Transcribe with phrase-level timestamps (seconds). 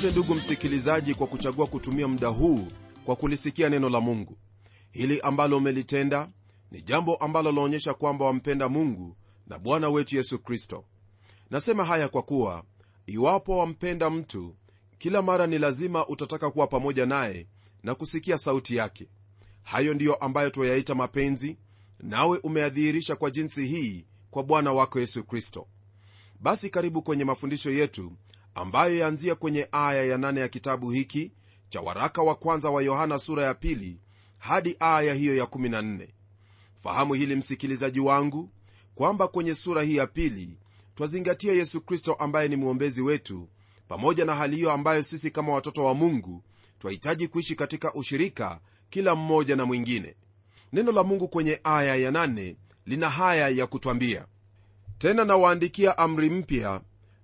[0.00, 2.68] asante ndugu msikilizaji kwa kuchagua kutumia muda huu
[3.04, 4.36] kwa kulisikia neno la mungu.
[4.92, 6.28] Hili ambalo umelitenda
[6.70, 10.84] ni jambo ambalo laonyesha kwamba wampenda mungu na bwana wetu yesu kristo.
[11.50, 12.64] Nasema haya kwa kuwa
[13.06, 14.56] iwapo wampenda mtu
[14.98, 17.46] kila mara ni lazima utataka kuwa pamoja naye
[17.82, 19.08] na kusikia sauti yake.
[19.62, 21.56] Hayo ndiyo ambayo twayaita mapenzi
[22.02, 25.66] nawe umeadhihirisha kwa jinsi hii kwa bwana wako yesu kristo.
[26.40, 28.12] Basi karibu kwenye mafundisho yetu
[28.54, 31.32] ambayo yaanzia kwenye aya ya 8 ya kitabu hiki
[31.68, 34.00] cha waraka wa kwanza wa yohana sura ya pili
[34.38, 36.08] hadi aya hiyo ya 14
[36.78, 38.50] fahamu hili msikilizaji wangu
[38.94, 40.56] kwamba kwenye sura hii ya pili
[40.94, 43.48] twazingatia yesu kristo ambaye ni mwombezi wetu
[43.88, 46.42] pamoja na hali hiyo ambayo sisi kama watoto wa mungu
[46.78, 50.14] twahitaji kuishi katika ushirika kila mmoja na mwingine.
[50.72, 52.54] Neno la mungu kwenye aya ya 8
[52.86, 54.26] lina haya ya kutwambia.
[54.98, 56.80] Tena nawaandikia amri mpya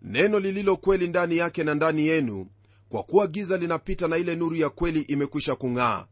[0.07, 2.47] neno lililo kweli ndani yake na ndani yenu
[2.89, 6.07] kwa kuwa giza linapita na ile nuru ya kweli imekwisha kung'aa.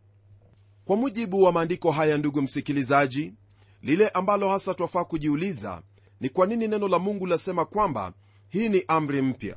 [0.84, 3.34] Kwa mujibu wa maandiko haya ndugu msikilizaji
[3.82, 5.82] lile ambalo hasa twafaa kujiuliza
[6.20, 8.12] ni kwa nini neno la mungu lasema kwamba
[8.48, 9.56] hii ni amri mpya.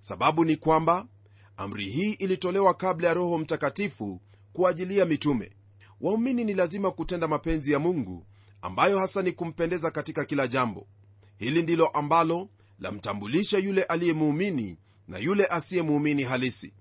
[0.00, 1.06] Sababu ni kwamba
[1.56, 4.20] amri hii ilitolewa kabla ya roho mtakatifu
[4.52, 5.52] kuajilia mitume.
[6.00, 8.26] Waumini ni lazima kutenda mapenzi ya mungu
[8.62, 10.86] ambayo hasa ni kumpendeza katika kila jambo.
[11.38, 14.76] Hili ndilo ambalo lamtambulisha yule aliyemuumini
[15.08, 16.72] na yule asiyemuumini halisi.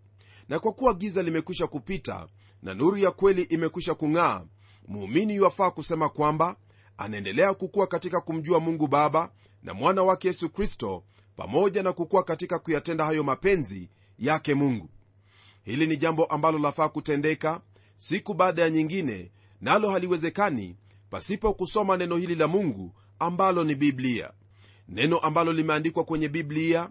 [0.50, 2.28] Na kwa kuwa giza limekwisha kupita
[2.64, 4.46] na nuru ya kweli imekwisha kung'aa
[4.88, 6.56] muumini yuwafaa kusema kwamba
[6.98, 9.32] anaendelea kukuwa katika kumjua mungu baba
[9.64, 11.04] na mwana wake yesu kristo
[11.36, 13.90] pamoja na kukuwa katika kuyatenda hayo mapenzi
[14.20, 14.90] yake mungu.
[15.64, 17.62] Hili ni jambo ambalo lafaa kutendeka
[17.98, 19.32] siku baada ya nyingine
[19.62, 20.76] nalo haliwezekani
[21.10, 24.32] pasipo kusoma neno hili la mungu ambalo ni biblia
[24.90, 26.90] neno ambalo limeandikwa kwenye biblia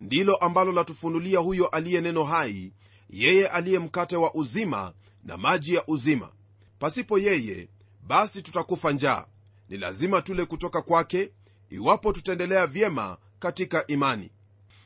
[0.00, 2.72] ndilo ambalo latufunulia huyo aliye neno hai
[3.10, 4.92] yeye aliye mkate wa uzima
[5.24, 6.32] na maji ya uzima.
[6.78, 7.68] Pasipo yeye
[8.06, 9.26] basi tutakufa njaa.
[9.68, 11.30] Ni lazima tule kutoka kwake
[11.70, 14.30] iwapo tutaendelea vyema katika imani.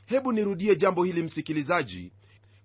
[0.06, 2.12] Hebu nirudie jambo hili msikilizaji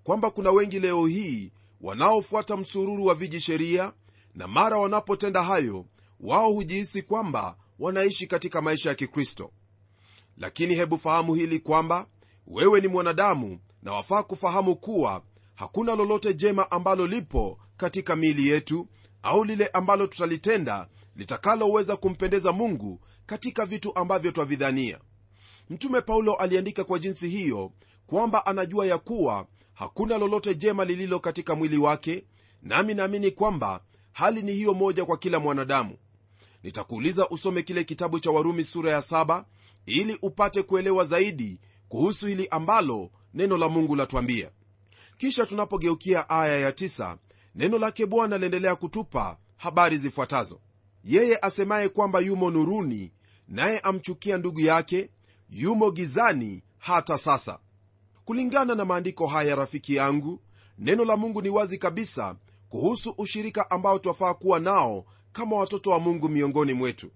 [0.04, 1.52] kwamba kuna wengi leo hii
[1.82, 3.94] wanaofuata msururu wa viji sheria
[4.36, 5.86] na mara wanapotenda hayo
[6.20, 9.52] wao hujihisi kwamba wanaishi katika maisha ya kikristo
[10.38, 12.08] lakini hebu fahamu hili kwamba
[12.48, 15.22] wewe ni mwanadamu na wafaa kufahamu kuwa
[15.56, 18.88] hakuna lolote jema ambalo lipo katika miili yetu
[19.24, 25.00] au lile ambalo tutalitenda litakaloweza kumpendeza mungu katika vitu ambavyo twavidhania.
[25.70, 27.72] Mtume paulo aliandika kwa jinsi hiyo
[28.08, 32.26] kwamba anajua ya kuwa hakuna lolote jema lililo katika mwili wake
[32.62, 33.82] nami naamini kwamba
[34.12, 35.98] hali ni hiyo moja kwa kila mwanadamu.
[36.64, 39.46] Nitakuuliza usome kile kitabu cha warumi sura ya saba
[39.86, 41.60] ili upate kuelewa zaidi
[41.90, 44.52] kuhusu hili ambalo neno la mungu latwambia
[45.18, 47.18] kisha tunapogeukia aya ya 9
[47.56, 50.60] neno lake bwana liendelea kutupa habari zifuatazo.
[51.04, 53.12] Yeye asemaye kwamba yumo nuruni
[53.48, 55.10] naye amchukia ndugu yake
[55.50, 57.60] yumo gizani hata sasa.
[58.26, 60.40] Kulingana na maandiko haya rafiki yangu
[60.78, 62.36] neno la mungu ni wazi kabisa
[62.70, 67.12] kuhusu ushirika ambao twafaa kuwa nao kama watoto wa mungu miongoni mwetu.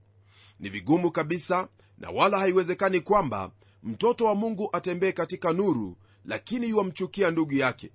[0.59, 1.67] Ni vigumu kabisa
[1.99, 3.51] na wala haiwezekani kwamba
[3.83, 5.95] mtoto wa mungu atembee katika nuru
[6.25, 7.91] lakini yuwamchukia ndugu yake.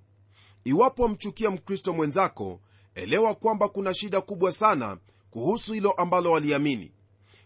[0.63, 2.59] Iwapo wamchukia mkristo mwenzako
[2.95, 4.97] elewa kwamba kuna shida kubwa sana
[5.29, 6.91] kuhusu hilo ambalo waliamini.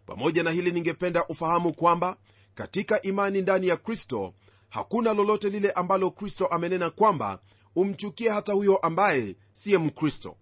[0.06, 2.18] Pamoja na hili ningependa ufahamu kwamba
[2.56, 4.34] katika imani ndani ya kristo
[4.70, 7.40] hakuna lolote lile ambalo kristo amenena kwamba
[7.76, 10.36] umchukie hata huyo ambaye siye mkristo.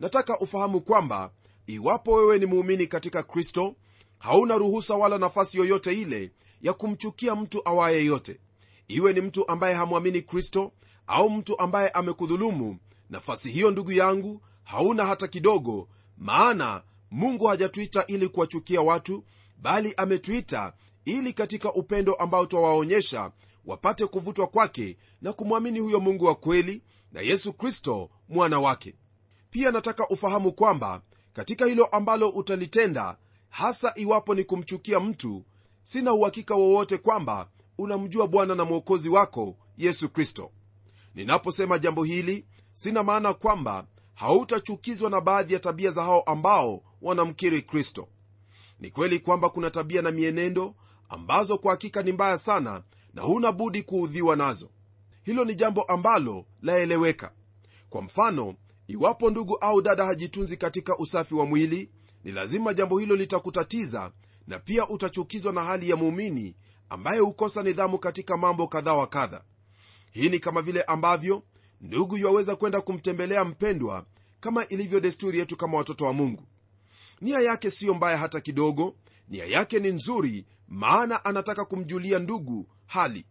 [0.00, 1.30] Nataka ufahamu kwamba
[1.66, 3.74] iwapo wewe ni muumini katika kristo
[4.22, 6.30] hauna ruhusa wala nafasi yoyote ile
[6.60, 8.40] ya kumchukia mtu awaye yote.
[8.88, 10.72] Iwe ni mtu ambaye hamwamini kristo
[11.06, 12.78] au mtu ambaye amekudhulumu
[13.10, 15.88] nafasi hiyo ndugu yangu hauna hata kidogo
[16.18, 19.24] maana mungu hajatuita ili kuwachukia watu
[19.56, 20.72] bali ametuita
[21.04, 23.32] ili katika upendo ambao twawaonyesha
[23.64, 26.82] wapate kuvutwa kwake na kumwamini huyo mungu wa kweli
[27.12, 28.94] na yesu kristo mwana wake.
[29.50, 31.02] Pia nataka ufahamu kwamba
[31.32, 33.16] katika hilo ambalo utalitenda
[33.52, 35.44] hasa iwapo ni kumchukia mtu
[35.82, 40.50] sina uhakika wowote kwamba unamjua bwana na mwokozi wako yesu kristo.
[41.14, 47.62] Ninaposema jambo hili sina maana kwamba hautachukizwa na baadhi ya tabia za hao ambao wanamkiri
[47.62, 48.08] kristo.
[48.80, 50.74] Ni kweli kwamba kuna tabia na mienendo
[51.08, 52.82] ambazo kwa hakika ni mbaya sana
[53.14, 54.68] na huna budi kuudhiwa nazo.
[55.24, 57.32] Hilo ni jambo ambalo laeleweka.
[57.90, 58.54] Kwa mfano
[58.86, 61.90] iwapo ndugu au dada hajitunzi katika usafi wa mwili
[62.24, 64.12] ni lazima jambo hilo litakutatiza
[64.46, 66.54] na pia utachukizwa na hali ya muumini
[66.88, 69.44] ambaye hukosa nidhamu katika mambo kadha wa kadha.
[70.12, 71.42] Hii ni kama vile ambavyo
[71.80, 74.06] ndugu yuwaweza kwenda kumtembelea mpendwa
[74.40, 76.42] kama ilivyo desturi yetu kama watoto wa mungu.
[77.20, 78.94] Nia yake siyo mbaya hata kidogo
[79.28, 83.26] nia yake ni nzuri maana anataka kumjulia ndugu hali.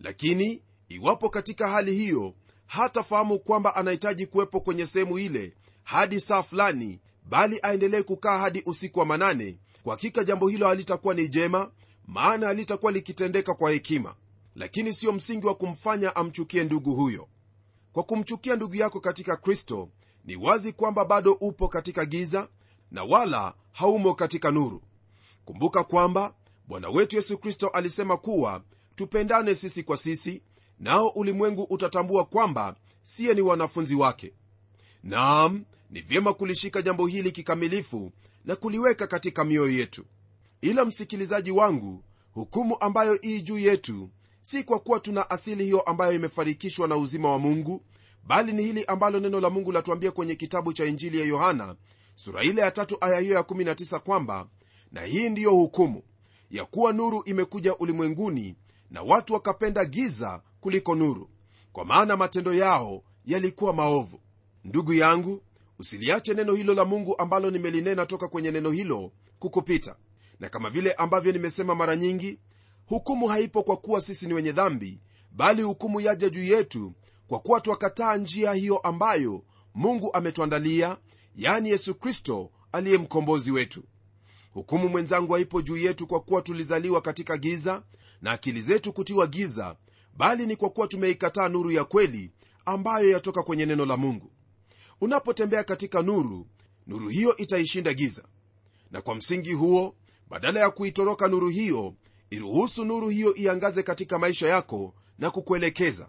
[0.00, 2.34] Lakini iwapo katika hali hiyo
[2.66, 8.98] hatafahamu kwamba anahitaji kuwepo kwenye sehemu ile hadi saa fulani bali aendelee kukaa hadi usiku
[8.98, 9.58] wa manane.
[9.82, 11.70] Kwa hakika jambo hilo halitakuwa ni jema
[12.06, 14.14] maana halitakuwa likitendeka kwa hekima.
[14.54, 17.28] Lakini siyo msingi wa kumfanya amchukie ndugu huyo.
[17.92, 19.88] Kwa kumchukia ndugu yako katika kristo
[20.24, 22.48] ni wazi kwamba bado upo katika giza
[22.90, 24.82] na wala haumo katika nuru.
[25.44, 26.34] Kumbuka kwamba
[26.68, 28.62] bwana wetu yesu kristo alisema kuwa
[28.96, 30.42] tupendane sisi kwa sisi
[30.78, 34.32] nao ulimwengu utatambua kwamba siye ni wanafunzi wake.
[35.02, 38.12] Naam ni vyema kulishika jambo hili kikamilifu
[38.44, 40.04] na kuliweka katika mioyo yetu.
[40.60, 44.10] Ila msikilizaji wangu hukumu ambayo ii juu yetu
[44.42, 47.82] si kwa kuwa tuna asili hiyo ambayo imefarikishwa na uzima wa mungu
[48.24, 51.76] bali ni hili ambalo neno la mungu latuambia kwenye kitabu cha injili ya yohana
[52.14, 54.48] sura ile ya tatu aya hiyo ya 19 kwamba
[54.92, 56.02] na hii ndiyo hukumu
[56.50, 58.54] ya kuwa nuru imekuja ulimwenguni
[58.90, 61.30] na watu wakapenda giza kuliko nuru
[61.72, 64.20] kwa maana matendo yao yalikuwa maovu.
[64.64, 65.42] Ndugu yangu
[65.88, 69.96] usiliache neno hilo la mungu ambalo nimelinena toka kwenye neno hilo kukupita.
[70.40, 72.38] Na kama vile ambavyo nimesema mara nyingi
[72.86, 75.00] hukumu haipo kwa kuwa sisi ni wenye dhambi
[75.30, 76.92] bali hukumu yaja juu yetu
[77.26, 79.44] kwa kuwa twakataa njia hiyo ambayo
[79.74, 80.96] mungu ametuandalia
[81.36, 83.82] yani yesu kristo aliye mkombozi wetu.
[84.52, 87.82] Hukumu mwenzangu haipo juu yetu kwa kuwa tulizaliwa katika giza
[88.22, 89.76] na akili zetu kutiwa giza
[90.16, 92.30] bali ni kwa kuwa tumeikataa nuru ya kweli
[92.64, 94.30] ambayo yatoka kwenye neno la mungu
[95.00, 96.46] unapotembea katika nuru
[96.86, 98.24] nuru hiyo itaishinda giza.
[98.90, 99.94] Na kwa msingi huo
[100.28, 101.94] badala ya kuitoroka nuru hiyo
[102.30, 106.08] iruhusu nuru hiyo iangaze katika maisha yako na kukuelekeza.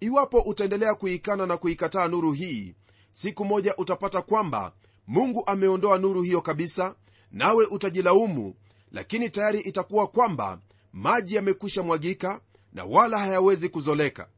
[0.00, 2.74] Iwapo utaendelea kuikana na kuikataa nuru hii
[3.12, 4.72] siku moja utapata kwamba
[5.06, 6.94] mungu ameondoa nuru hiyo kabisa
[7.32, 8.54] nawe utajilaumu
[8.92, 10.60] lakini tayari itakuwa kwamba
[10.92, 12.40] maji yamekwisha mwagika
[12.72, 14.28] na wala hayawezi kuzoleka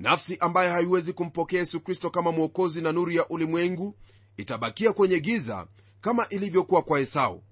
[0.00, 3.94] nafsi ambaye haiwezi kumpokea yesu kristo kama mwokozi na nuru ya ulimwengu
[4.36, 5.66] itabakia kwenye giza
[6.00, 7.42] kama ilivyokuwa kwa esau.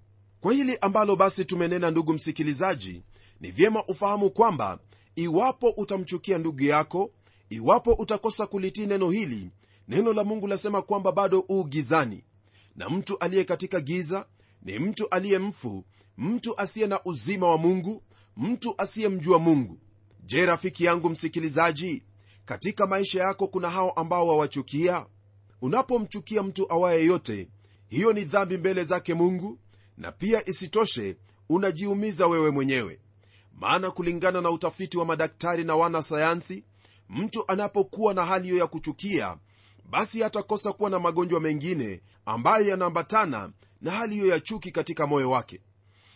[0.40, 3.02] Kwa hili ambalo basi tumenena ndugu msikilizaji
[3.40, 4.78] ni vyema ufahamu kwamba
[5.16, 7.10] iwapo utamchukia ndugu yako
[7.50, 9.50] iwapo utakosa kulitii neno hili
[9.88, 12.24] neno la mungu lasema kwamba bado uu gizani.
[12.76, 14.26] Na mtu aliye katika giza
[14.62, 15.84] ni mtu aliye mfu
[16.18, 18.02] mtu asiye na uzima wa mungu
[18.36, 19.78] mtu asiyemjua mungu.
[20.24, 22.02] Je rafiki yangu msikilizaji
[22.48, 25.06] katika maisha yako kuna hao ambao wawachukia?
[25.62, 27.48] Unapomchukia mtu awaye yote
[27.88, 29.58] hiyo ni dhambi mbele zake mungu
[29.96, 31.16] na pia isitoshe
[31.48, 33.00] unajiumiza wewe mwenyewe.
[33.60, 36.64] Maana kulingana na utafiti wa madaktari na wanasayansi
[37.08, 39.36] mtu anapokuwa na hali hiyo ya kuchukia
[39.90, 45.30] basi hatakosa kuwa na magonjwa mengine ambayo yanaambatana na hali hiyo ya chuki katika moyo
[45.30, 45.60] wake.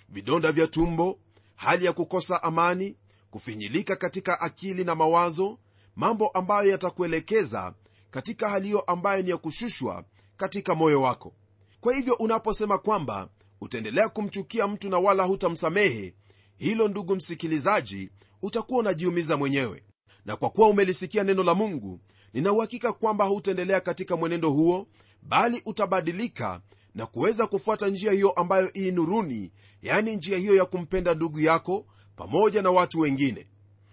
[0.09, 1.19] Vidonda vya tumbo
[1.57, 2.97] hali ya kukosa amani
[3.31, 5.59] kufinyilika katika akili na mawazo
[5.97, 7.75] mambo ambayo yatakuelekeza
[8.11, 10.05] katika hali hiyo ambayo ni ya kushushwa
[10.37, 11.33] katika moyo wako.
[11.81, 13.29] Kwa hivyo unaposema kwamba
[13.61, 16.15] utaendelea kumchukia mtu na wala hutamsamehe
[16.57, 18.11] hilo ndugu msikilizaji
[18.43, 19.83] utakuwa unajiumiza mwenyewe.
[20.25, 22.01] Na kwa kuwa umelisikia neno la mungu
[22.35, 24.87] ninauhakika kwamba hutaendelea katika mwenendo huo
[25.23, 26.61] bali utabadilika
[26.95, 31.87] na kuweza kufuata njia hiyo ambayo ii nuruni yaani njia hiyo ya kumpenda ndugu yako
[32.17, 33.47] pamoja na watu wengine.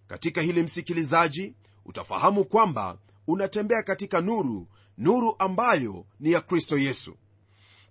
[0.07, 1.53] Katika hili msikilizaji
[1.89, 4.67] utafahamu kwamba unatembea katika nuru
[4.97, 7.15] nuru ambayo ni ya kristo yesu.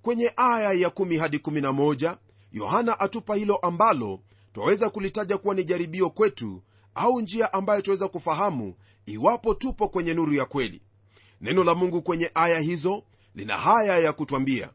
[0.02, 2.16] Kwenye aya ya 1 hadi 11
[2.52, 4.20] yohana atupa hilo ambalo
[4.52, 6.62] twaweza kulitaja kuwa ni jaribio kwetu
[6.94, 8.74] au njia ambayo twaweza kufahamu
[9.06, 10.82] iwapo tupo kwenye nuru ya kweli.
[11.40, 13.02] Neno la mungu kwenye aya hizo
[13.34, 14.70] lina haya ya kutwambia.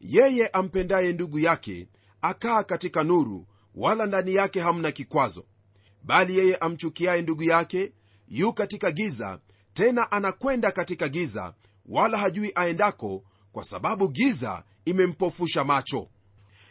[0.00, 1.88] Yeye ampendaye ndugu yake
[2.22, 5.44] akaa katika nuru wala ndani yake hamna kikwazo.
[6.02, 7.92] Bali yeye amchukiaye ndugu yake
[8.28, 9.38] yu katika giza
[9.74, 11.54] tena anakwenda katika giza
[11.86, 16.08] wala hajui aendako kwa sababu giza imempofusha macho.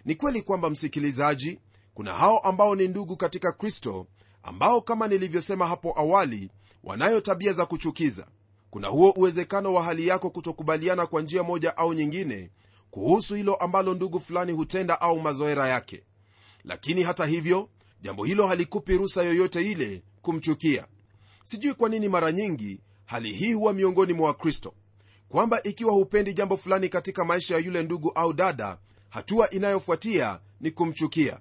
[0.05, 1.59] Ni kweli kwamba msikilizaji
[1.93, 4.07] kuna hao ambao ni ndugu katika kristo
[4.43, 6.49] ambao kama nilivyosema hapo awali
[6.83, 8.27] wanayo tabia za kuchukiza.
[8.69, 12.49] Kuna huo uwezekano wa hali yako kutokubaliana kwa njia moja au nyingine
[12.91, 16.03] kuhusu hilo ambalo ndugu fulani hutenda au mazoera yake.
[16.63, 17.69] Lakini hata hivyo
[18.01, 20.87] jambo hilo halikupi rusa yoyote ile kumchukia
[21.43, 24.73] sijui kwa nini mara nyingi hali hii huwa miongoni mwa wakristo
[25.29, 28.77] kwamba ikiwa hupendi jambo fulani katika maisha ya yule ndugu au dada
[29.09, 31.39] hatua inayofuatia ni kumchukia.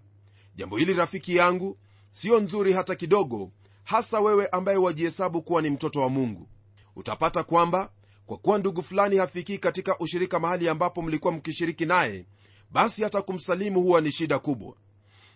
[0.56, 1.78] Jambo hili rafiki yangu
[2.10, 3.50] siyo nzuri hata kidogo
[3.84, 6.48] hasa wewe ambaye wajihesabu kuwa ni mtoto wa mungu.
[6.96, 7.90] Utapata kwamba
[8.26, 12.24] kwa kuwa ndugu fulani hafikii katika ushirika mahali ambapo mlikuwa mkishiriki naye
[12.70, 14.74] basi hata kumsalimu huwa ni shida kubwa.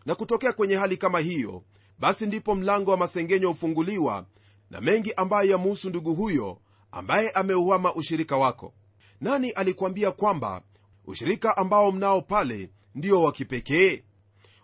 [0.06, 1.62] Na kutokea kwenye hali kama hiyo
[1.98, 4.26] basi ndipo mlango wa masengenyo hufunguliwa
[4.74, 6.58] na mengi ambayo yamuhusu ndugu huyo
[6.92, 8.74] ambaye ameuhama ushirika wako.
[9.20, 10.62] Nani alikuambia kwamba
[11.06, 14.02] ushirika ambao mnao pale ndio wa kipekee?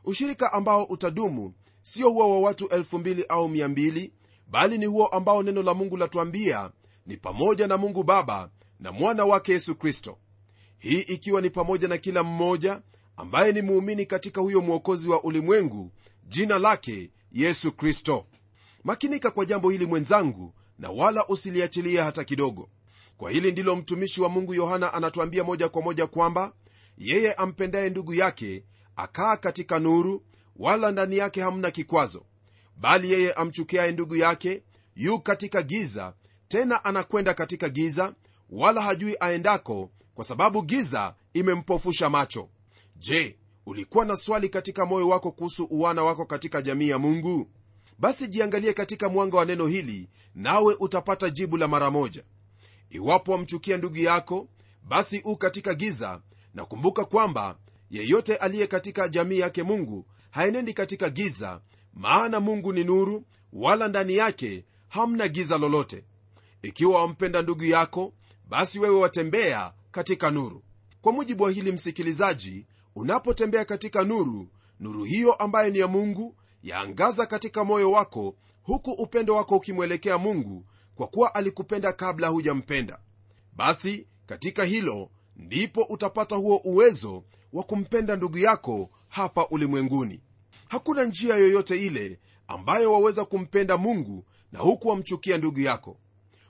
[0.05, 4.11] Ushirika ambao utadumu sio huo wa watu 2000 au 200
[4.47, 6.71] bali ni huo ambao neno la mungu latuambia
[7.07, 8.51] ni pamoja na mungu baba
[8.81, 10.19] na mwana wake yesu kristo.
[10.79, 12.83] Hii ikiwa ni pamoja na kila mmoja
[13.17, 15.91] ambaye ni muumini katika huyo mwokozi wa ulimwengu
[16.29, 18.27] jina lake yesu kristo
[18.85, 22.69] makinika kwa jambo hili mwenzangu na wala usiliachilie hata kidogo.
[23.17, 26.53] Kwa hili ndilo mtumishi wa mungu yohana anatuambia moja kwa moja kwamba
[26.99, 28.65] yeye ampendaye ndugu yake
[28.97, 30.23] akaa katika nuru
[30.57, 32.25] wala ndani yake hamna kikwazo.
[32.77, 34.63] Bali yeye amchukiaye ndugu yake
[34.97, 36.15] yu katika giza
[36.49, 38.15] tena anakwenda katika giza
[38.51, 42.49] wala hajui aendako kwa sababu giza imempofusha macho.
[42.97, 47.51] Je ulikuwa na swali katika moyo wako kuhusu uwana wako katika jamii ya mungu
[48.01, 52.23] basi jiangalie katika mwanga wa neno hili nawe utapata jibu la mara moja.
[52.91, 54.49] Iwapo wamchukia ndugu yako
[54.89, 56.21] basi u katika giza
[56.55, 57.59] na kumbuka kwamba
[57.91, 61.61] yeyote aliye katika jamii yake mungu haenendi katika giza
[61.95, 66.05] maana mungu ni nuru wala ndani yake hamna giza lolote.
[66.63, 68.13] Ikiwa wampenda ndugu yako
[68.49, 70.63] basi wewe watembea katika nuru.
[71.03, 74.49] Kwa mujibu wa hili msikilizaji unapotembea katika nuru
[74.81, 80.65] nuru hiyo ambayo ni ya mungu yaangaza katika moyo wako huku upendo wako ukimwelekea mungu
[80.95, 82.99] kwa kuwa alikupenda kabla hujampenda.
[83.57, 90.21] Basi katika hilo ndipo utapata huo uwezo wa kumpenda ndugu yako hapa ulimwenguni.
[90.69, 95.97] Hakuna njia yoyote ile ambayo waweza kumpenda mungu na huku wamchukia ndugu yako.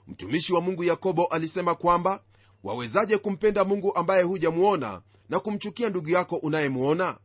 [0.07, 2.23] Mtumishi wa mungu yakobo alisema kwamba
[2.65, 7.19] wawezaje kumpenda mungu ambaye hujamuona na kumchukia ndugu yako unayemwona?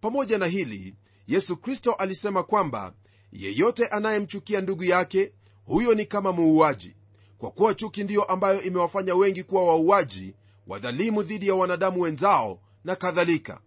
[0.00, 0.94] Pamoja na hili
[1.26, 2.92] yesu kristo alisema kwamba
[3.32, 5.32] yeyote anayemchukia ndugu yake
[5.64, 6.94] huyo ni kama muuaji.
[7.38, 10.34] Kwa kuwa chuki ndiyo ambayo imewafanya wengi kuwa wauaji
[10.66, 13.60] wadhalimu dhidi ya wanadamu wenzao na kadhalika.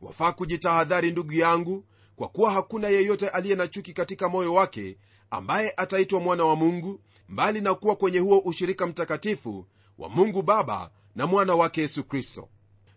[0.00, 1.84] Wafaa kujitahadhari ndugu yangu
[2.16, 4.98] kwa kuwa hakuna yeyote aliye na chuki katika moyo wake
[5.30, 9.66] ambaye ataitwa mwana wa mungu mbali na kuwa kwenye huo ushirika mtakatifu
[9.98, 12.48] wa mungu baba na mwana wake yesu kristo.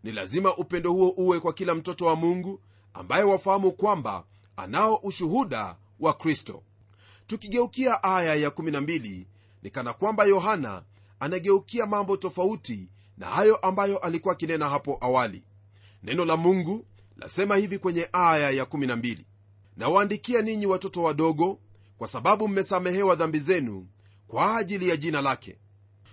[0.04, 2.62] Ni lazima upendo huo uwe kwa kila mtoto wa mungu
[2.94, 4.24] ambaye wafahamu kwamba
[4.58, 6.64] anao ushuhuda wa kristo.
[7.28, 9.26] Tukigeukia aya ya12
[9.64, 10.84] ni kana kwamba yohana
[11.20, 15.44] anageukia mambo tofauti na hayo ambayo alikuwa akinena hapo awali.
[16.04, 16.86] Neno la mungu
[17.18, 19.18] lasema hivi kwenye aya ya12
[19.78, 21.60] nawaandikia ninyi watoto wadogo
[21.98, 23.88] kwa sababu mmesamehewa dhambi zenu
[24.28, 25.58] kwa ajili ya jina lake.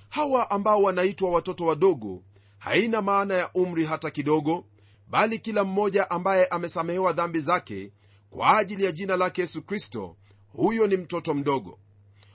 [0.09, 2.23] Hawa ambao wanaitwa watoto wadogo
[2.59, 4.65] haina maana ya umri hata kidogo
[5.07, 7.93] bali kila mmoja ambaye amesamehewa dhambi zake
[8.31, 10.17] kwa ajili ya jina lake yesu kristo
[10.49, 11.79] huyo ni mtoto mdogo.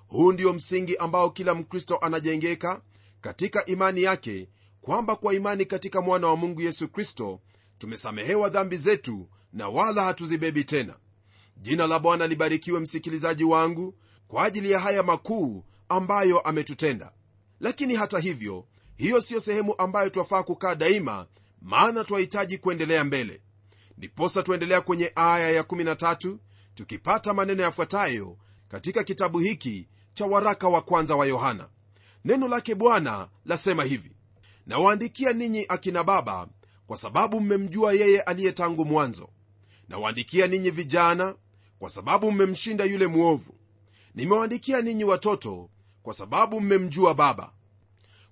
[0.08, 2.82] Huu ndio msingi ambao kila mkristo anajengeka
[3.22, 4.50] katika imani yake
[4.82, 7.40] kwamba kwa imani katika mwana wa mungu yesu kristo
[7.78, 10.96] tumesamehewa dhambi zetu na wala hatuzibebi tena.
[11.58, 13.96] Jina la bwana libarikiwe msikilizaji wangu
[14.28, 17.12] kwa ajili ya haya makuu ambayo ametutenda.
[17.60, 18.66] Lakini hata hivyo
[18.98, 21.28] hiyo siyo sehemu ambayo twafaa kukaa daima
[21.62, 23.42] maana twahitaji kuendelea mbele.
[23.98, 26.38] Ndiposa tuendelea kwenye aya ya13
[26.76, 28.38] tukipata maneno yafuatayo
[28.70, 31.70] katika kitabu hiki cha waraka wa kwanza wa yohana.
[32.26, 34.12] Neno lake bwana lasema hivi
[34.68, 36.48] nawaandikia ninyi akina baba
[36.88, 39.30] kwa sababu mmemjua yeye aliye tangu mwanzo.
[39.90, 41.36] Nawaandikia ninyi vijana
[41.80, 43.56] kwa sababu mmemshinda yule mwovu.
[44.16, 45.70] Nimewaandikia ninyi watoto
[46.04, 47.52] kwa sababu mmemjua baba.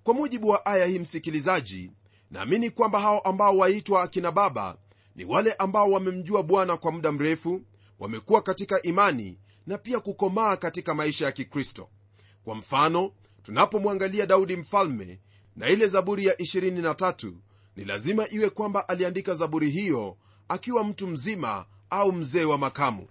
[0.04, 1.92] Kwa mujibu wa aya hii msikilizaji
[2.32, 4.78] naamini kwamba hao ambao waitwa akina baba
[5.16, 7.62] ni wale ambao wamemjua bwana kwa muda mrefu
[8.00, 11.90] wamekuwa katika imani na pia kukomaa katika maisha ya kikristo.
[12.44, 13.12] Kwa mfano
[13.44, 15.20] tunapomwangalia daudi mfalme
[15.56, 17.32] na ile zaburi ya 23
[17.76, 20.18] ni lazima iwe kwamba aliandika zaburi hiyo
[20.48, 23.08] akiwa mtu mzima au mzee wa makamu.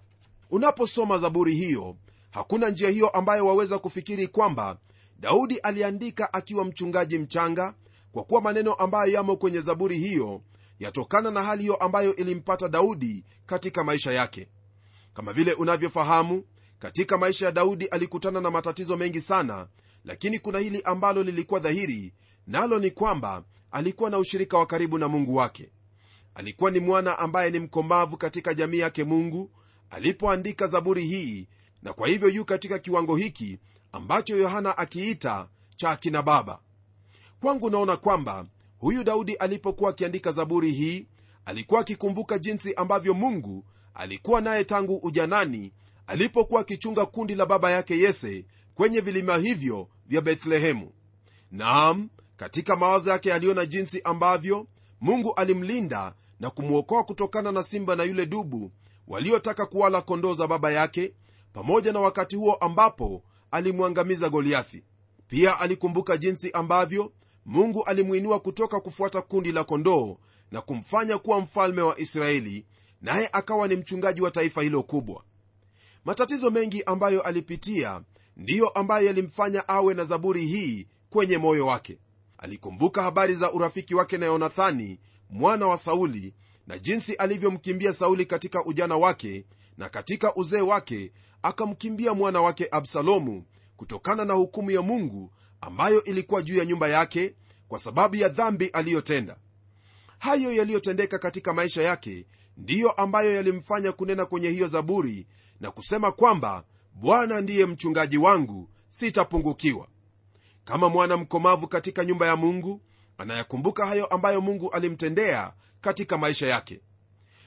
[0.51, 1.95] Unaposoma zaburi hiyo
[2.31, 4.77] hakuna njia hiyo ambayo waweza kufikiri kwamba
[5.19, 7.73] daudi aliandika akiwa mchungaji mchanga
[8.11, 10.41] kwa kuwa maneno ambayo yamo kwenye zaburi hiyo
[10.79, 14.47] yatokana na hali hiyo ambayo ilimpata daudi katika maisha yake.
[15.13, 16.43] Kama vile unavyofahamu
[16.79, 19.67] katika maisha ya daudi alikutana na matatizo mengi sana
[20.05, 22.13] lakini kuna hili ambalo lilikuwa dhahiri
[22.47, 25.71] nalo ni kwamba alikuwa na ushirika wa karibu na mungu wake.
[26.35, 29.51] Alikuwa ni mwana ambaye ni mkomavu katika jamii yake mungu
[29.89, 31.47] alipoandika zaburi hii
[31.81, 33.59] na kwa hivyo yu katika kiwango hiki
[33.91, 36.59] ambacho yohana akiita cha akina baba
[37.41, 38.45] kwangu naona kwamba
[38.77, 41.07] huyu daudi alipokuwa akiandika zaburi hii
[41.45, 45.71] alikuwa akikumbuka jinsi ambavyo mungu alikuwa naye tangu ujanani
[46.07, 50.91] alipokuwa akichunga kundi la baba yake yese kwenye vilima hivyo vya bethlehemu.
[51.51, 54.67] Naam katika mawazo yake aliona jinsi ambavyo
[55.01, 58.71] mungu alimlinda na kumwokoa kutokana na simba na yule dubu
[59.07, 61.13] waliotaka kuwala kondoo za baba yake
[61.53, 64.83] pamoja na wakati huo ambapo alimwangamiza goliathi.
[65.27, 67.11] Pia alikumbuka jinsi ambavyo
[67.45, 70.17] mungu alimwinua kutoka kufuata kundi la kondoo
[70.51, 72.65] na kumfanya kuwa mfalme wa israeli
[73.01, 75.23] naye akawa ni mchungaji wa taifa hilo kubwa.
[76.05, 78.01] Matatizo mengi ambayo alipitia
[78.37, 81.99] ndiyo ambayo yalimfanya awe na zaburi hii kwenye moyo wake.
[82.37, 86.33] Alikumbuka habari za urafiki wake na yonathani mwana wa sauli
[86.67, 89.45] na jinsi alivyomkimbia sauli katika ujana wake
[89.77, 93.43] na katika uzee wake akamkimbia mwana wake absalomu
[93.77, 97.33] kutokana na hukumu ya mungu ambayo ilikuwa juu ya nyumba yake
[97.67, 99.37] kwa sababu ya dhambi aliyotenda.
[100.19, 102.25] Hayo yaliyotendeka katika maisha yake
[102.57, 105.27] ndiyo ambayo yalimfanya kunena kwenye hiyo zaburi
[105.59, 106.63] na kusema kwamba
[106.93, 109.87] bwana ndiye mchungaji wangu sitapungukiwa.
[110.65, 112.81] Kama mwana mkomavu katika nyumba ya mungu
[113.17, 116.81] anayakumbuka hayo ambayo mungu alimtendea katika maisha yake.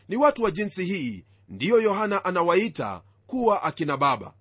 [0.09, 4.35] Ni watu wa jinsi hii ndiyo yohana anawaita kuwa akina baba.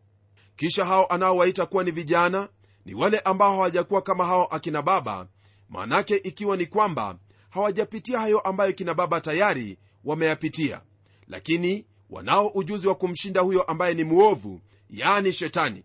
[0.56, 2.50] Kisha hao anaowaita kuwa ni vijana
[2.86, 5.28] ni wale ambao hawajakuwa kama hao akina baba.
[5.70, 7.18] Maanake ikiwa ni kwamba
[7.50, 10.82] hawajapitia hayo ambayo kina baba tayari wameyapitia.
[11.28, 15.84] Lakini wanao ujuzi wa kumshinda huyo ambaye ni mwovu yaani shetani.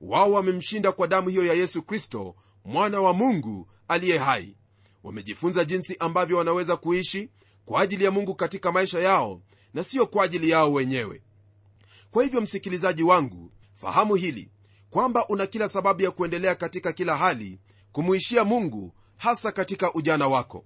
[0.00, 4.56] Wao wamemshinda kwa damu hiyo ya yesu kristo mwana wa mungu aliye hai.
[5.04, 7.30] Wamejifunza jinsi ambavyo wanaweza kuishi
[7.64, 9.40] kwa ajili ya mungu katika maisha yao
[9.74, 11.22] na siyo kwa ajili yao wenyewe.
[12.10, 14.50] Kwa hivyo msikilizaji wangu fahamu hili
[14.94, 17.58] kwamba una kila sababu ya kuendelea katika kila hali
[17.92, 20.64] kumuishia mungu hasa katika ujana wako.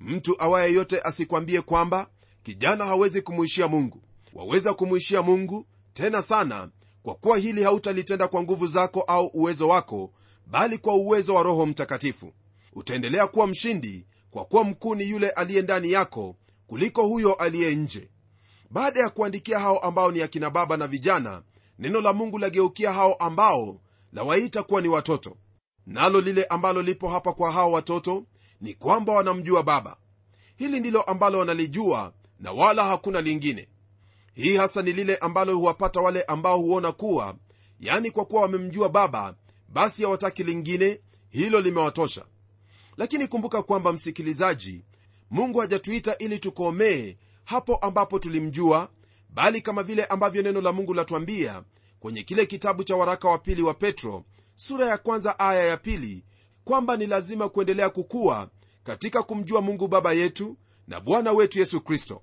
[0.00, 2.06] Mtu awaye yote asikwambie kwamba
[2.42, 4.02] kijana hawezi kumuishia mungu.
[4.34, 6.68] Waweza kumuishia mungu tena sana
[7.02, 10.12] kwa kuwa hili hautalitenda kwa nguvu zako au uwezo wako
[10.46, 12.32] bali kwa uwezo wa roho mtakatifu.
[12.72, 18.08] Utaendelea kuwa mshindi kwa kuwa mkuu ni yule aliye ndani yako kuliko huyo aliye nje.
[18.70, 21.42] Baada ya kuandikia hao ambao ni akina baba na vijana
[21.78, 23.80] neno la mungu lageukia hao ambao
[24.12, 25.36] lawaita kuwa ni watoto.
[25.86, 28.24] Nalo lile ambalo lipo hapa kwa hao watoto
[28.60, 29.96] ni kwamba wanamjua baba.
[30.56, 33.68] Hili ndilo ambalo wanalijua na wala hakuna lingine.
[34.34, 37.36] Hii hasa ni lile ambalo huwapata wale ambao huona kuwa
[37.80, 39.34] yani kwa kuwa wamemjua baba
[39.68, 42.24] basi hawataki lingine hilo limewatosha.
[42.96, 44.84] Lakini kumbuka kwamba msikilizaji
[45.30, 48.88] mungu hajatuita ili tukomee hapo ambapo tulimjua
[49.30, 51.62] bali kama vile ambavyo neno la mungu latwambia
[52.00, 56.24] kwenye kile kitabu cha waraka wa pili wa petro sura ya kwanza aya ya pili
[56.64, 58.50] kwamba ni lazima kuendelea kukuwa
[58.84, 60.56] katika kumjua mungu baba yetu
[60.88, 62.22] na bwana wetu yesu kristo.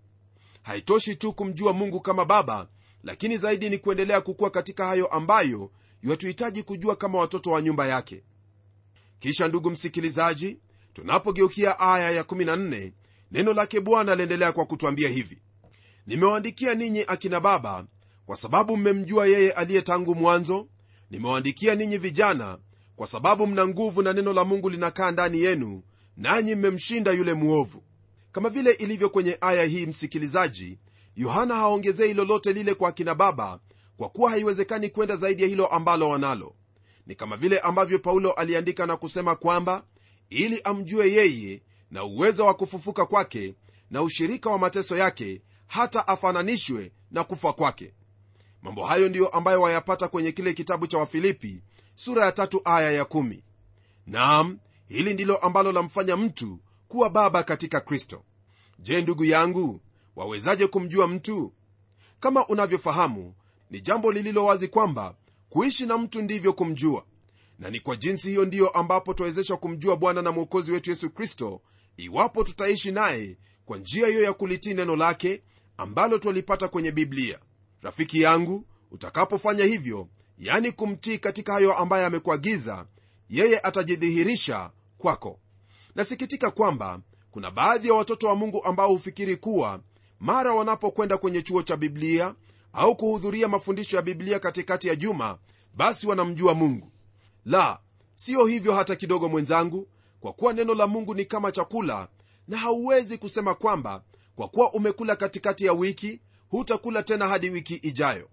[0.61, 2.67] Haitoshi tu kumjua mungu kama baba
[3.03, 5.71] lakini zaidi ni kuendelea kukuwa katika hayo ambayo
[6.03, 8.23] yatuhitaji kujua kama watoto wa nyumba yake.
[9.19, 10.57] Kisha ndugu msikilizaji
[10.93, 12.91] tunapogeukia aya ya14
[13.31, 15.37] neno lake bwana aliendelea kwa kutwambia hivi
[16.07, 17.85] nimewaandikia ninyi akina baba
[18.25, 20.67] kwa sababu mmemjua yeye aliye tangu mwanzo.
[21.09, 22.57] Nimewaandikia ninyi vijana
[22.95, 25.83] kwa sababu mna nguvu na neno la mungu linakaa ndani yenu
[26.17, 27.83] nanyi mmemshinda yule mwovu.
[28.31, 30.77] Kama vile ilivyo kwenye aya hii msikilizaji
[31.15, 33.59] yohana haongezei lolote lile kwa akina baba
[33.97, 36.55] kwa kuwa haiwezekani kwenda zaidi ya hilo ambalo wanalo.
[37.07, 39.83] Ni kama vile ambavyo paulo aliandika na kusema kwamba
[40.29, 41.61] ili amjue yeye
[41.91, 43.53] na uwezo wa kufufuka kwake
[43.91, 47.93] na ushirika wa mateso yake hata afananishwe na kufa kwake.
[48.61, 51.61] Mambo hayo ndiyo ambayo wayapata kwenye kile kitabu cha wafilipi
[51.95, 53.43] sura ya tatu aya ya kumi.
[54.07, 58.23] naam hili ndilo ambalo lamfanya mtu kuwa baba katika kristo.
[58.79, 59.81] Je ndugu yangu
[60.15, 61.53] wawezaje kumjua mtu?
[62.19, 63.33] Kama unavyofahamu
[63.71, 65.15] ni jambo lililo wazi kwamba
[65.49, 67.05] kuishi na mtu ndivyo kumjua.
[67.59, 71.61] Na ni kwa jinsi hiyo ndiyo ambapo twawezeshwa kumjua bwana na mwokozi wetu yesu kristo
[71.97, 75.41] iwapo tutaishi naye kwa njia hiyo ya kulitii neno lake
[75.83, 77.39] ambalo twalipata kwenye biblia.
[77.81, 82.85] Rafiki yangu utakapofanya hivyo yani kumtii katika hayo ambaye amekuagiza
[83.29, 85.39] yeye atajidhihirisha kwako.
[85.95, 86.99] Nasikitika kwamba
[87.31, 89.79] kuna baadhi ya watoto wa mungu ambao hufikiri kuwa
[90.19, 92.35] mara wanapokwenda kwenye chuo cha biblia
[92.73, 95.37] au kuhudhuria mafundisho ya biblia katikati ya juma
[95.75, 96.91] basi wanamjua mungu.
[97.45, 97.79] La
[98.15, 99.87] siyo hivyo hata kidogo mwenzangu
[100.19, 102.07] kwa kuwa neno la mungu ni kama chakula
[102.47, 104.03] na hauwezi kusema kwamba
[104.35, 108.29] kwa kuwa umekula katikati ya wiki hutakula tena hadi wiki ijayo.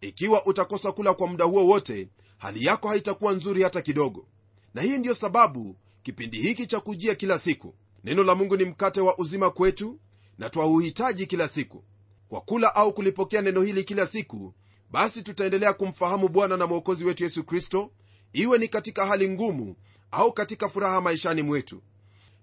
[0.00, 4.26] Ikiwa utakosa kula kwa muda huo wote hali yako haitakuwa nzuri hata kidogo.
[4.74, 7.74] Na hii ndiyo sababu kipindi hiki cha kujia kila siku
[8.04, 9.98] neno la mungu ni mkate wa uzima kwetu
[10.38, 11.84] na twauhitaji kila siku.
[12.28, 14.54] Kwa kula au kulipokea neno hili kila siku
[14.90, 17.90] basi tutaendelea kumfahamu bwana na mwokozi wetu yesu kristo
[18.32, 19.76] iwe ni katika hali ngumu
[20.10, 21.82] au katika furaha maishani mwetu.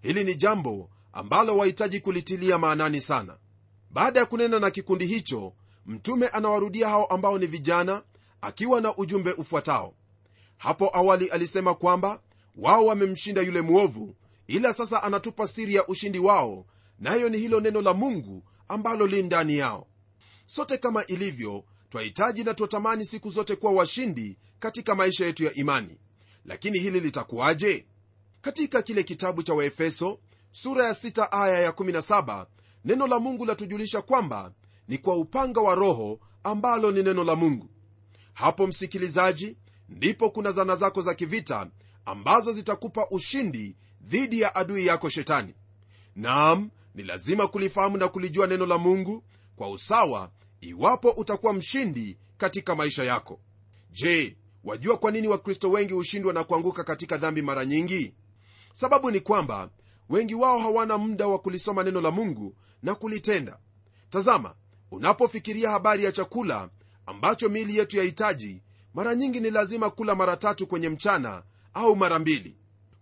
[0.02, 3.38] Hili ni jambo ambalo wahitaji kulitilia maanani sana.
[3.92, 5.54] Baada ya kunena na kikundi hicho
[5.86, 8.04] mtume anawarudia hao ambao ni vijana
[8.42, 9.94] akiwa na ujumbe ufuatao.
[10.58, 12.22] Hapo awali alisema kwamba
[12.56, 14.16] wao wamemshinda yule mwovu
[14.48, 16.66] ila sasa anatupa siri ya ushindi wao
[17.00, 19.88] nayo ni hilo neno la mungu ambalo li ndani yao.
[20.46, 25.98] Sote kama ilivyo twahitaji na twatamani siku zote kuwa washindi katika maisha yetu ya imani.
[26.46, 27.88] Lakini hili litakuwaje?
[28.42, 30.20] Katika kile kitabu cha waefeso
[30.62, 32.46] sura ya sita aya ya 17
[32.86, 34.52] neno la mungu latujulisha kwamba
[34.88, 37.70] ni kwa upanga wa roho ambalo ni neno la mungu.
[38.34, 39.58] Hapo msikilizaji
[39.90, 41.68] ndipo kuna zana zako za kivita
[42.06, 45.54] ambazo zitakupa ushindi dhidi ya adui yako shetani.
[46.16, 49.24] Naam ni lazima kulifahamu na kulijua neno la mungu
[49.56, 53.40] kwa usawa iwapo utakuwa mshindi katika maisha yako.
[53.92, 58.14] Je wajua kwa nini wakristo wengi hushindwa na kuanguka katika dhambi mara nyingi?
[58.74, 59.70] Sababu ni kwamba
[60.10, 63.58] wengi wao hawana muda wa kulisoma neno la mungu na kulitenda.
[64.10, 64.56] Tazama
[64.92, 66.70] unapofikiria habari ya chakula
[67.06, 68.62] ambacho miili yetu yahitaji
[68.94, 71.44] mara nyingi ni lazima kula mara tatu kwenye mchana
[71.74, 72.56] au mara mbili.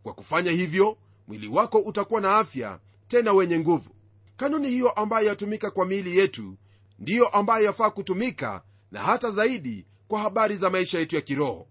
[0.04, 3.90] Kwa kufanya hivyo mwili wako utakuwa na afya tena wenye nguvu.
[4.38, 6.58] Kanuni hiyo ambayo yatumika kwa miili yetu
[7.00, 11.68] ndiyo ambayo yafaa kutumika na hata zaidi kwa habari za maisha yetu ya kiroho.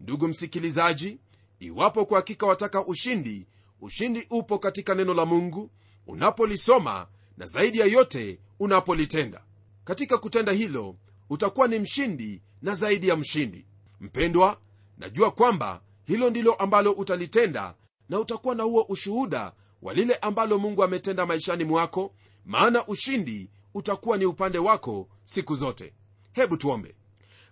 [0.00, 1.18] Ndugu msikilizaji
[1.58, 3.46] iwapo kwa hakika wataka ushindi
[3.88, 5.70] ushindi upo katika neno la mungu
[6.06, 9.44] unapolisoma na zaidi ya yote unapolitenda.
[9.84, 10.96] Katika kutenda hilo
[11.30, 13.66] utakuwa ni mshindi na zaidi ya mshindi.
[14.00, 14.60] Mpendwa
[14.98, 17.74] najua kwamba hilo ndilo ambalo utalitenda
[18.08, 24.16] na utakuwa na huo ushuhuda wa lile ambalo mungu ametenda maishani mwako maana ushindi utakuwa
[24.16, 25.92] ni upande wako siku zote.
[26.32, 26.94] Hebu tuombe.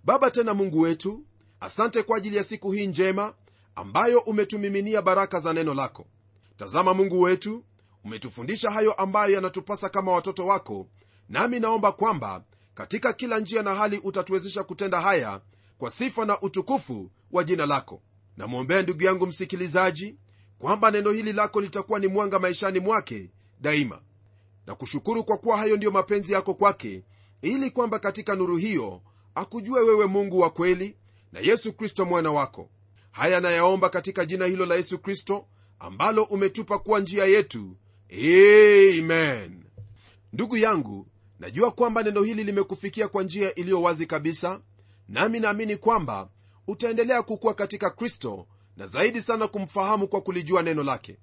[0.04, 1.24] Baba tena mungu wetu
[1.60, 3.34] asante kwa ajili ya siku hii njema
[3.74, 6.06] ambayo umetumiminia baraka za neno lako
[6.62, 7.64] tazama mungu wetu
[8.05, 10.87] umetufundisha hayo ambayo yanatupasa kama watoto wako
[11.29, 12.44] nami naomba kwamba
[12.75, 15.40] katika kila njia na hali utatuwezesha kutenda haya
[15.79, 18.03] kwa sifa na utukufu wa jina lako.
[18.37, 20.16] Namwombea ndugu yangu msikilizaji
[20.59, 24.01] kwamba neno hili lako litakuwa ni mwanga maishani mwake daima.
[24.66, 27.03] Na kushukuru kwa kuwa hayo ndiyo mapenzi yako kwake
[27.42, 29.03] ili kwamba katika nuru hiyo
[29.35, 30.96] akujue wewe mungu wa kweli
[31.33, 32.70] na yesu kristo mwana wako.
[33.11, 35.46] Haya nayaomba katika jina hilo la yesu kristo
[35.82, 37.76] ambalo umetupa kuwa njia yetu.
[38.12, 39.64] Amen.
[40.32, 41.06] Ndugu yangu
[41.40, 44.60] najua kwamba neno hili limekufikia kwa njia iliyo wazi kabisa
[45.08, 46.28] nami naamini kwamba
[46.68, 51.18] utaendelea kukuwa katika kristo na zaidi sana kumfahamu kwa kulijua neno lake.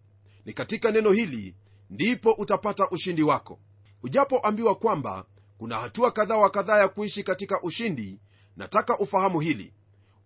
[0.45, 1.55] Ni katika neno hili
[1.89, 3.59] ndipo utapata ushindi wako.
[4.03, 5.25] Ujapoambiwa kwamba
[5.57, 8.19] kuna hatua kadhaa wa kadhaa ya kuishi katika ushindi
[8.57, 9.73] nataka ufahamu hili.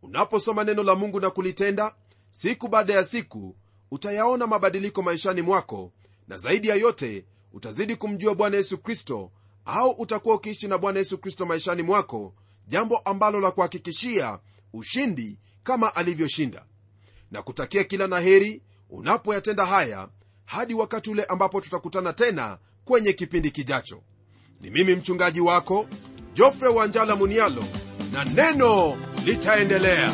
[0.02, 1.96] Unaposoma neno la mungu na kulitenda
[2.32, 3.56] siku baada ya siku
[3.94, 5.92] utayaona mabadiliko maishani mwako
[6.28, 9.32] na zaidi ya yote utazidi kumjua bwana yesu kristo
[9.66, 12.34] au utakuwa ukiishi na bwana yesu kristo maishani mwako
[12.68, 14.40] jambo ambalo la kuhakikishia
[14.74, 16.66] ushindi kama alivyoshinda.
[17.32, 20.08] Na kutakia kila na heri unapoyatenda haya
[20.46, 24.02] hadi wakati ule ambapo tutakutana tena kwenye kipindi kijacho.
[24.62, 25.88] Ni mimi mchungaji wako
[26.34, 27.64] jofre wanjala munialo
[28.12, 30.14] na neno litaendelea